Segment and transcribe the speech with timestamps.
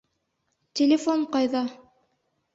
[0.79, 1.63] Телефон ҡайҙа?